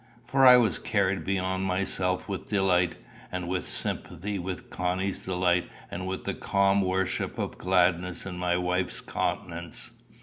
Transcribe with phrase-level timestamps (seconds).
[0.25, 2.95] For I was carried beyond myself with delight,
[3.31, 8.57] and with sympathy with Connie's delight and with the calm worship of gladness in my
[8.57, 9.91] wife's countenance.